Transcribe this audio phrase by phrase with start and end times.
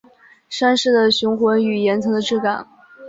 [0.49, 2.67] 山势的雄浑与岩层的质感